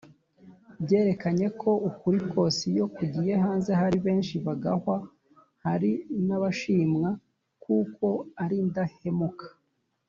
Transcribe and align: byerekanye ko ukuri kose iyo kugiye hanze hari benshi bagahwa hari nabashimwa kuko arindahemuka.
byerekanye 0.83 1.47
ko 1.61 1.71
ukuri 1.89 2.19
kose 2.31 2.61
iyo 2.73 2.85
kugiye 2.95 3.33
hanze 3.43 3.71
hari 3.81 3.97
benshi 4.05 4.35
bagahwa 4.45 4.95
hari 5.65 5.91
nabashimwa 6.27 7.09
kuko 7.63 8.07
arindahemuka. 8.43 9.47